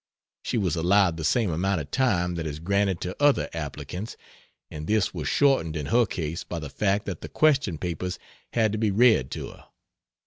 [0.41, 4.17] She was allowed the same amount of time that is granted to other applicants,
[4.71, 8.17] and this was shortened in her case by the fact that the question papers
[8.53, 9.65] had to be read to her.